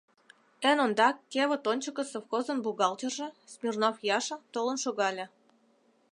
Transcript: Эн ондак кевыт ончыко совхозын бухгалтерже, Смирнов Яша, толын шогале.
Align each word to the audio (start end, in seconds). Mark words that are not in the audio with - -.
Эн 0.69 0.77
ондак 0.85 1.15
кевыт 1.33 1.63
ончыко 1.71 2.03
совхозын 2.11 2.57
бухгалтерже, 2.65 3.27
Смирнов 3.51 3.95
Яша, 4.17 4.37
толын 4.53 4.77
шогале. 4.83 5.25